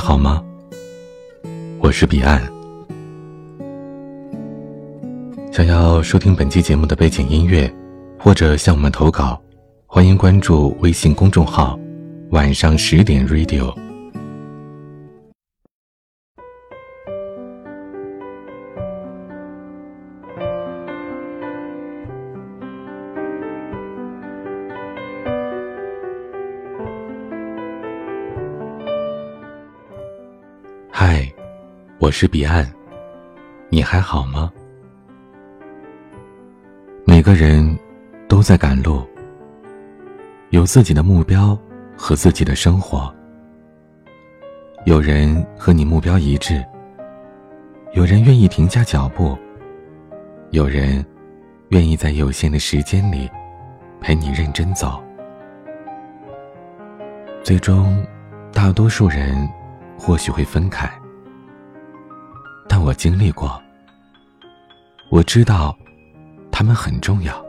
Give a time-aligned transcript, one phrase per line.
[0.00, 0.42] 好吗？
[1.78, 2.42] 我是彼岸。
[5.52, 7.70] 想要收听本期节目的背景音乐，
[8.18, 9.38] 或者向我们投稿，
[9.86, 11.78] 欢迎关注微信公众号
[12.32, 13.89] “晚上十点 Radio”。
[32.00, 32.66] 我是彼岸，
[33.68, 34.50] 你还好吗？
[37.04, 37.78] 每个人
[38.26, 39.06] 都在赶路，
[40.48, 41.56] 有自己的目标
[41.94, 43.14] 和自己的生活。
[44.86, 46.64] 有人和你目标一致，
[47.92, 49.36] 有人愿意停下脚步，
[50.52, 51.04] 有人
[51.68, 53.28] 愿意在有限的时间里
[54.00, 55.02] 陪你认真走。
[57.42, 58.02] 最终，
[58.54, 59.46] 大多数人。
[60.02, 60.90] 或许会分开，
[62.82, 63.62] 我经历过，
[65.10, 65.76] 我知道，
[66.50, 67.44] 他们很重要。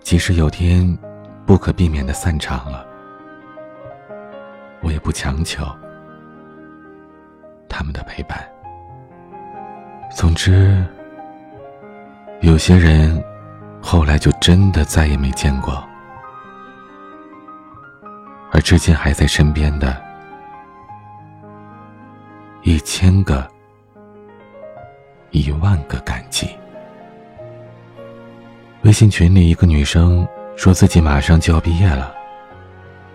[0.00, 0.96] 即使有天
[1.44, 2.86] 不可避免的散场了，
[4.80, 5.64] 我也不强求
[7.68, 8.48] 他们的陪伴。
[10.14, 10.84] 总之，
[12.40, 13.22] 有些人
[13.82, 15.84] 后来就真的再也没见过，
[18.52, 20.09] 而至今还在身边的。
[22.62, 23.48] 一千个，
[25.30, 26.46] 一万个感激。
[28.82, 32.14] 微信群里，一个女生说自己马上就要毕业了，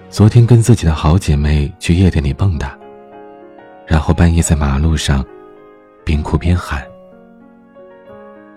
[0.10, 2.72] 昨天跟自己的好姐妹去夜店里蹦跶，
[3.86, 5.24] 然后半夜在马路上
[6.04, 6.84] 边哭边喊。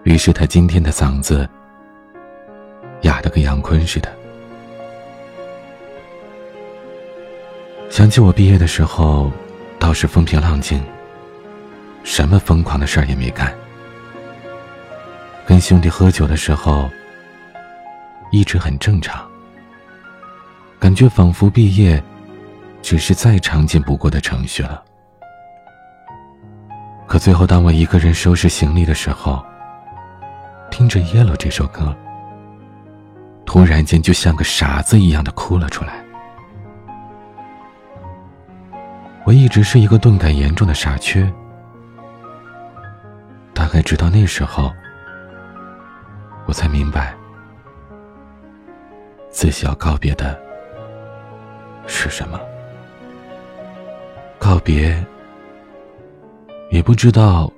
[0.05, 1.47] 于是她今天的嗓子
[3.03, 4.11] 哑得跟杨坤似的。
[7.91, 9.31] 想起我毕业的时候。
[9.89, 10.85] 倒是风平浪静，
[12.05, 13.51] 什么疯狂的事儿也没干。
[15.47, 16.91] 跟兄弟喝酒的时候，
[18.31, 19.27] 一直很正常，
[20.79, 22.05] 感觉仿佛毕业
[22.83, 24.85] 只是再常见不过的程序了。
[27.07, 29.43] 可最后，当我一个人收拾行李的时候，
[30.71, 31.97] 听着《Yellow》这首歌，
[33.47, 36.05] 突然间就像个傻子一样的哭了出来。
[39.29, 41.31] 我一直是一个钝感严重的傻缺，
[43.53, 44.73] 大概直到那时候，
[46.47, 47.15] 我才明白
[49.29, 50.41] 自己要告别的
[51.87, 52.41] 是什么。
[54.39, 54.97] 告别，
[56.71, 57.53] 也不知道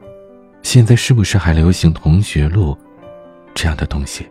[0.62, 2.76] 现在是不是还流行同学录
[3.54, 4.28] 这样的东西，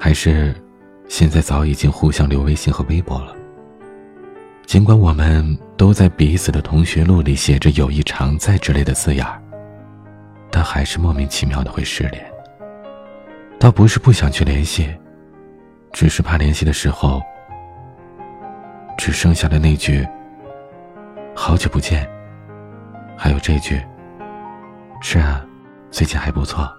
[0.00, 0.56] 还是
[1.06, 3.36] 现在早已经互相留微信和微博了。
[4.64, 9.40] 尽管我们都在彼此的同学录里写着“友谊常在”之类的字眼儿，
[10.50, 12.24] 但还是莫名其妙的会失联。
[13.58, 14.88] 倒不是不想去联系，
[15.92, 17.20] 只是怕联系的时候，
[18.96, 20.06] 只剩下的那句
[21.36, 22.08] “好久不见”，
[23.16, 23.80] 还有这句
[25.02, 25.44] “是啊，
[25.90, 26.70] 最近还不错”，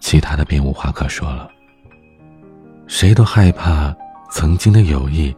[0.00, 1.48] 其他的便无话可说了。
[2.86, 3.94] 谁都害怕
[4.30, 5.34] 曾经的友谊。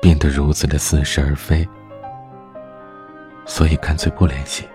[0.00, 1.68] 变得如此的似是而非，
[3.44, 4.66] 所以干脆不联系。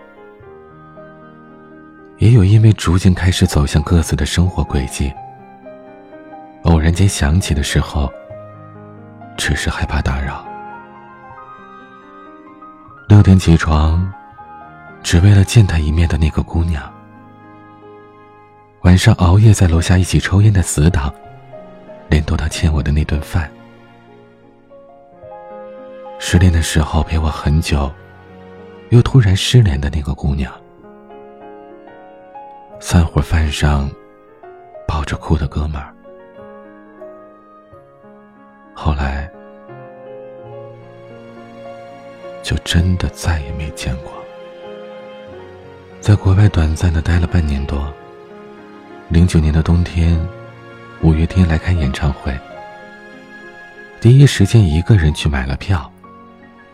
[2.17, 5.11] 也有因为逐渐开始走向各自的生活轨迹，
[6.63, 8.11] 偶然间想起的时候，
[9.37, 10.45] 只是害怕打扰。
[13.09, 14.11] 六点起床，
[15.01, 16.81] 只为了见他一面的那个姑娘；
[18.83, 21.13] 晚上熬夜在楼下一起抽烟的死党，
[22.09, 23.51] 连逗他欠我的那顿饭。
[26.33, 27.93] 失恋的时候陪我很久，
[28.89, 30.49] 又突然失联的那个姑娘；
[32.79, 33.87] 散伙饭上
[34.87, 35.93] 抱着哭的哥们儿。
[38.73, 39.29] 后来，
[42.41, 44.11] 就真的再也没见过。
[46.01, 47.93] 在国外短暂的待了半年多。
[49.07, 50.19] 零九年的冬天，
[51.03, 52.35] 五月天来开演唱会，
[54.01, 55.92] 第一时间一个人去买了票。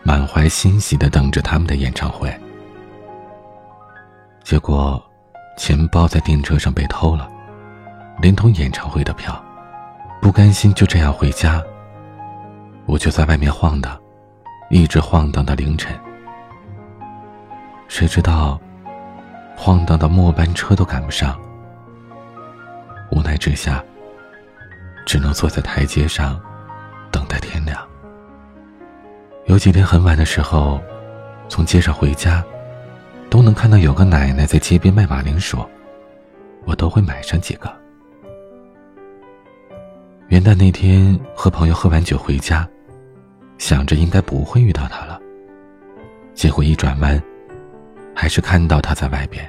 [0.02, 2.34] 满怀欣喜的等着他们的演唱会，
[4.42, 5.02] 结果
[5.56, 7.28] 钱包在电车上被偷了，
[8.20, 9.42] 连同演唱会的票。
[10.20, 11.62] 不甘心就这样回家，
[12.84, 13.98] 我就在外面晃荡，
[14.68, 15.98] 一直晃荡到凌晨。
[17.88, 18.60] 谁知道，
[19.56, 21.38] 晃荡到末班车都赶不上。
[23.10, 23.82] 无奈之下，
[25.06, 26.38] 只能坐在台阶上，
[27.10, 27.89] 等待天亮。
[29.50, 30.80] 有几天很晚的时候，
[31.48, 32.44] 从街上回家，
[33.28, 35.58] 都能看到有个奶奶在街边卖马铃薯，
[36.64, 37.68] 我都会买上几个。
[40.28, 42.64] 元旦那天和朋友喝完酒回家，
[43.58, 45.20] 想着应该不会遇到他了，
[46.32, 47.20] 结果一转弯，
[48.14, 49.44] 还是看到他在外边。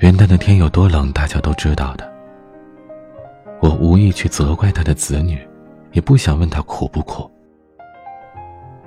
[0.00, 2.06] 元旦的天有多冷，大家都知道的。
[3.62, 5.40] 我无意去责怪他的子女，
[5.92, 7.30] 也不想问他苦不苦，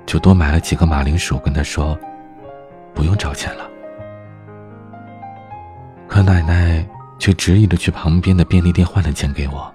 [0.05, 1.97] 就多买了几个马铃薯，跟他说
[2.93, 3.69] ：“不用找钱了。”
[6.07, 6.85] 可奶奶。
[7.19, 9.73] 却执意的去旁边的便利店换了钱给我，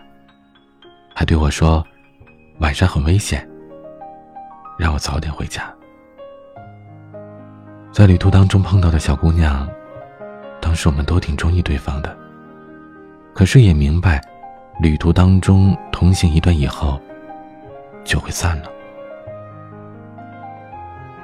[1.14, 1.82] 还对我说
[2.60, 3.48] ：“晚上很危险，
[4.78, 5.72] 让我早点回家。”
[7.90, 9.66] 在旅途当中碰到的小姑娘，
[10.60, 12.14] 当时我们都挺中意对方的，
[13.32, 14.20] 可是也明白，
[14.82, 17.00] 旅途当中同行一段以后，
[18.08, 18.72] 就会散了。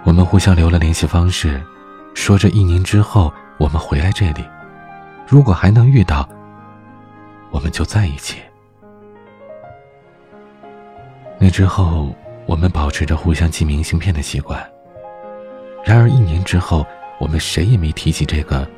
[0.04, 1.60] 我们互相留了联系方式，
[2.14, 4.44] 说着一年之后我们回来这里。
[5.26, 6.28] 如果还能遇到，
[7.50, 8.42] 我们就在一起。
[11.38, 12.14] 那之后，
[12.46, 14.62] 我们保持着互相寄明信片的习惯。
[15.84, 16.86] 然而一年之后，
[17.18, 18.68] 我们谁也没提起这个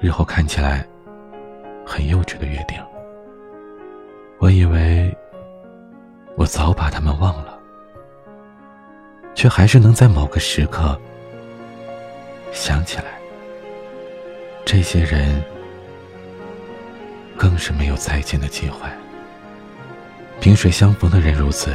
[0.00, 0.86] 日后看起来
[1.84, 2.78] 很幼稚的约定。
[4.38, 5.16] 我以为
[6.36, 7.58] 我早把他们忘了，
[9.34, 10.98] 却还是能在某个时刻
[12.52, 13.18] 想起来
[14.64, 15.42] 这些人。
[17.36, 18.88] 更是没有再见的机会。
[20.40, 21.74] 萍水相逢的人如此，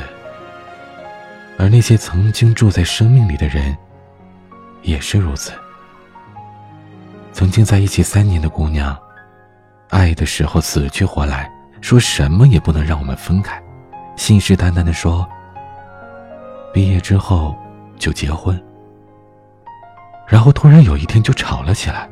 [1.57, 3.77] 而那些曾经住在生命里的人，
[4.83, 5.51] 也是如此。
[7.33, 8.97] 曾经在一起三年的姑娘，
[9.89, 11.51] 爱的时候死去活来，
[11.81, 13.61] 说什么也不能让我们分开，
[14.19, 15.25] 信誓旦旦的说，
[16.73, 17.55] 毕业之后
[17.97, 18.61] 就结婚。
[20.27, 22.07] 然后突然有一天就吵了起来，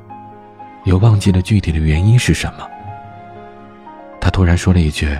[0.85, 2.65] 又忘记了具体的原因是什么。
[4.21, 5.19] 他突然说了一句：“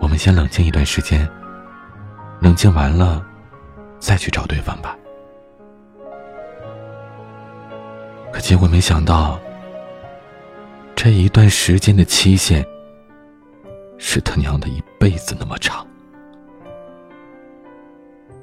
[0.00, 1.28] 我们先冷静一段时间，
[2.40, 3.22] 冷静完了，
[4.00, 4.96] 再去找对方吧。”
[8.32, 9.38] 可结果没想到，
[10.96, 12.66] 这一段时间的期限
[14.04, 15.86] 是他娘的一辈子那么长。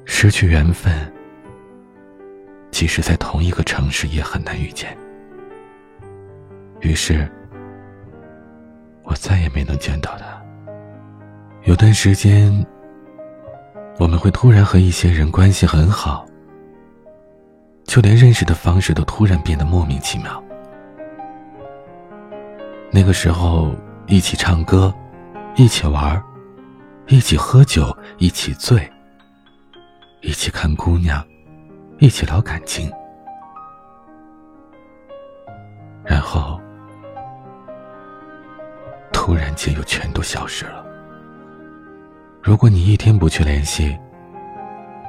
[0.06, 0.90] 失去缘分，
[2.70, 4.96] 即使在同一个城市也很难遇见。
[6.80, 7.30] 于是。
[9.02, 10.40] 我再也没能见到他。
[11.64, 12.64] 有段时间，
[13.98, 16.24] 我们会突然和一些人关系很好，
[17.84, 20.40] 就连认识的方式都突然变得莫名其妙。
[22.92, 23.74] 那个时候，
[24.06, 24.94] 一起唱歌，
[25.60, 26.24] 一起玩，
[27.06, 28.90] 一起喝酒，一起醉，
[30.22, 31.22] 一起看姑娘，
[31.98, 32.90] 一起聊感情，
[36.02, 36.58] 然后。
[39.12, 40.82] 突然间又全都消失了。
[42.42, 43.94] 如果你一天不去联系，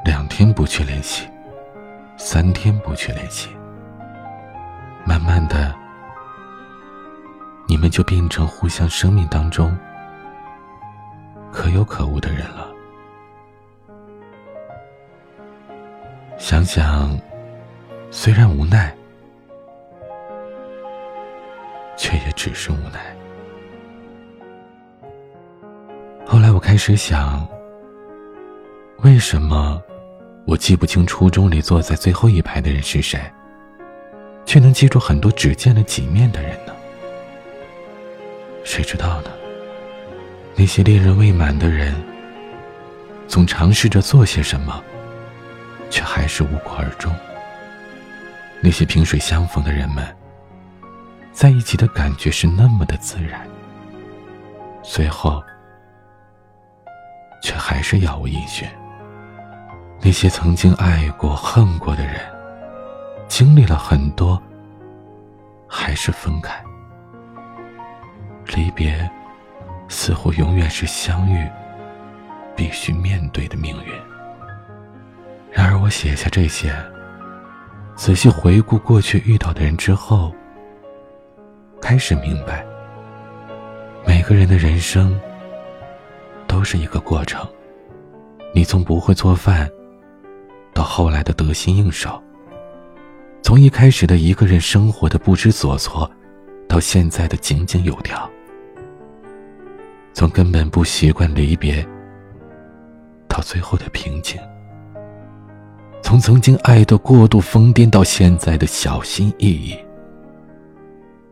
[0.04, 1.30] 两天不去联系，
[2.18, 3.48] 三天不去联系，
[5.06, 5.74] 慢慢的，
[7.70, 9.74] 你们就变成互相生命当中
[11.52, 12.68] 可有可无的人了。
[16.38, 17.20] 想想，
[18.10, 18.96] 虽然无奈，
[21.98, 23.16] 却也只是无奈。
[26.26, 27.48] 后来我开始想，
[29.04, 29.82] 为什么
[30.48, 33.20] 我记不清初中里坐在最后一排的人是谁，
[34.46, 36.74] 却能记住很多只见了几面的人呢？
[38.64, 39.30] 谁知道呢？
[40.62, 41.92] 那些恋人未满的人，
[43.28, 44.80] 总尝试着做些什么，
[45.90, 47.12] 却还是无果而终。
[48.62, 50.06] 那些萍水相逢的人们，
[51.32, 53.42] 在一起的感觉是那么的自然，
[54.84, 55.44] 随后。
[57.42, 58.68] 却还是杳无音讯。
[60.00, 62.22] 那些曾经爱过、恨过的人，
[63.28, 64.40] 经历了很多，
[65.68, 66.54] 还是分开。
[68.56, 69.10] 离别，
[69.92, 71.46] 似乎永远是相遇
[72.56, 73.92] 必须面对的命运。
[75.52, 76.74] 然而，我写下这些，
[77.96, 80.34] 仔细回顾过去遇到的人之后，
[81.82, 82.66] 开始明白，
[84.08, 85.20] 每个人的人生。
[86.48, 87.48] 都是一个过程。
[88.54, 89.70] 你从不会做饭，
[90.74, 92.22] 到后来的得心应手；
[93.42, 96.12] 从一开始的一个人生活的不知所措，
[96.68, 98.30] 到现在的井井有条；
[100.14, 101.86] 从根本不习惯离别，
[103.28, 104.40] 到最后的平静。
[106.04, 109.78] 从曾经爱的过度疯癫到现在的小心翼翼，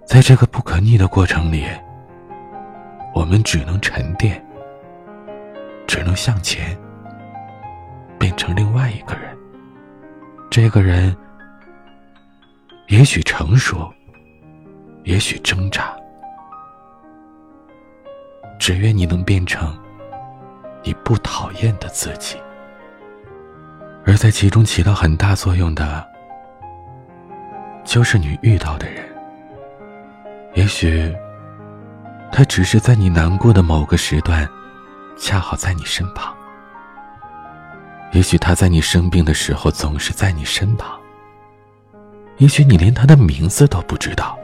[0.05, 1.65] 在这个不可逆的过程里，
[3.13, 4.41] 我们只能沉淀，
[5.85, 6.77] 只能向前，
[8.17, 9.35] 变成另外一个人。
[10.49, 11.15] 这个人，
[12.87, 13.91] 也许成熟，
[15.03, 15.95] 也许挣扎，
[18.59, 19.75] 只愿你能变成
[20.83, 22.37] 你不讨厌的自己。
[24.05, 26.05] 而在其中起到很大作用的，
[27.85, 29.03] 就是你遇到的人。
[30.55, 31.15] 也许，
[32.31, 34.47] 他只是在你难过的某个时段，
[35.17, 36.35] 恰好在你身旁。
[38.11, 40.99] 也许他在你生病的时候总是在你身旁。
[42.37, 44.37] 也许你连他的名字都不知道。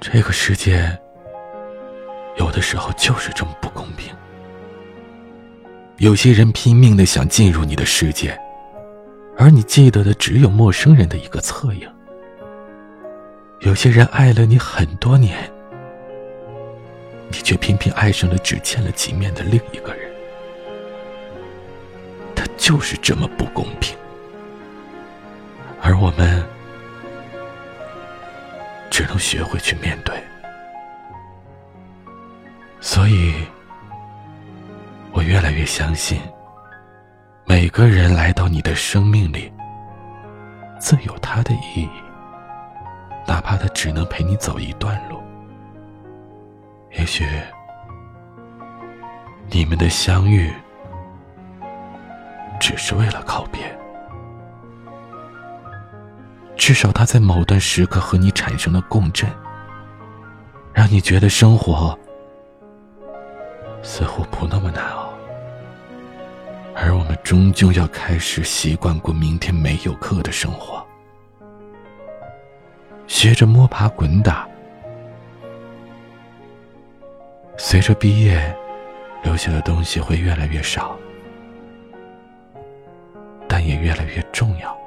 [0.00, 0.98] 这个世界，
[2.38, 4.14] 有的时候就是这么不公平。
[5.98, 8.38] 有些人拼命的想进入你的世界，
[9.36, 11.88] 而你记得的只有陌生人的一个侧影。
[13.60, 15.36] 有些人爱了你很多年，
[17.28, 20.08] 你却偏偏爱上了只见了几面的另一个人。
[22.36, 23.96] 他就是这么不公平，
[25.82, 26.40] 而我们
[28.88, 30.14] 只能学会去面对。
[32.88, 33.34] 所以。
[35.12, 36.18] 我越来越相信，
[37.44, 39.52] 每个人来到你的生命里，
[40.80, 41.88] 自有他的意义。
[43.26, 45.20] 哪怕他只能陪你走一段路，
[46.92, 47.26] 也许
[49.50, 50.50] 你们的相遇
[52.58, 53.60] 只是为了告别。
[56.56, 59.28] 至少他在某段时刻和你产生了共振，
[60.72, 61.98] 让你觉得生活
[63.82, 65.12] 似乎不那么难熬。
[66.74, 70.86] 而我们终究要开始习惯过明天没有课的生活，
[73.06, 74.48] 学着摸爬滚打。
[77.56, 78.56] 随着毕业，
[79.24, 80.96] 留下的东西会越来越少，
[83.48, 84.78] 但也越来越重要。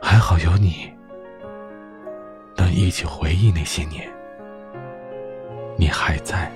[0.00, 0.90] 还好有你，
[2.56, 4.10] 能一起回忆那些年。
[5.76, 6.50] 你还在。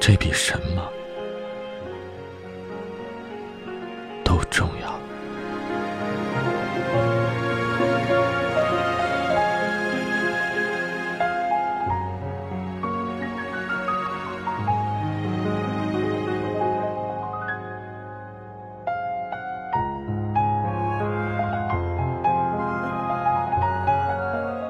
[0.00, 0.90] 这比什么
[4.24, 4.98] 都重要。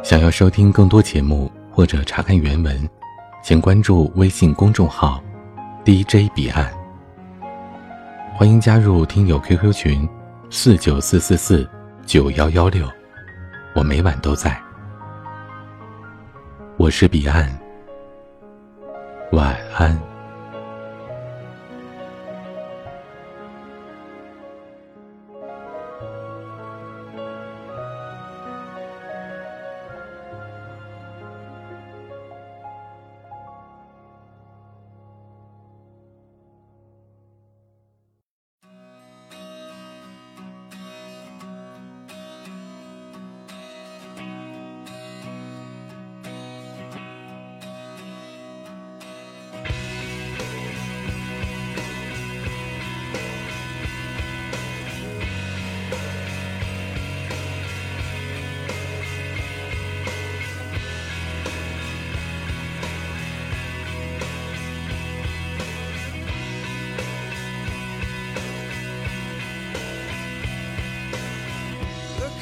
[0.02, 1.48] 想要收听更多节目
[1.80, 2.90] 或者查看原文。
[3.42, 5.24] 请关注微信公众号
[5.82, 6.70] “DJ 彼岸”，
[8.36, 10.06] 欢迎加入听友 QQ 群
[10.50, 11.66] 四九四四四
[12.04, 12.86] 九幺幺六，
[13.74, 14.60] 我每晚都在。
[16.76, 17.50] 我是彼岸，
[19.32, 20.09] 晚安。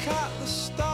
[0.09, 0.88] cut the stars.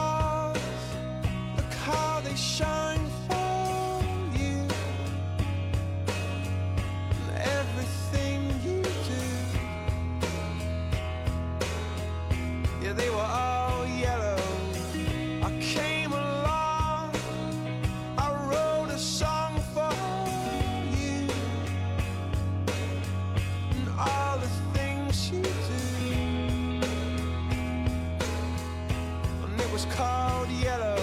[29.75, 30.95] was called yellow.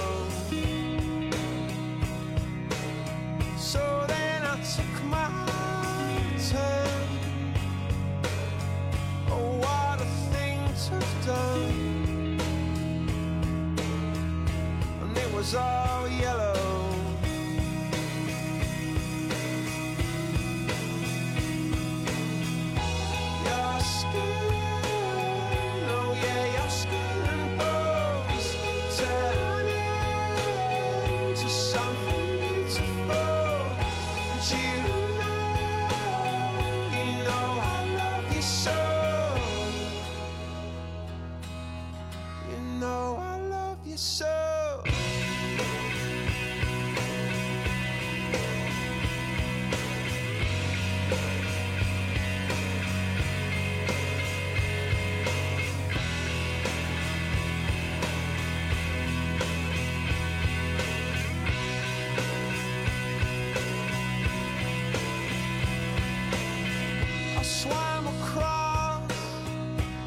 [3.58, 5.28] So then I took my
[6.48, 7.08] turn.
[9.28, 12.40] Oh, what a thing to have done!
[15.02, 16.41] And it was all yellow.
[31.72, 32.01] something
[67.62, 69.12] swam across,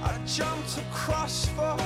[0.04, 1.78] I jumped across for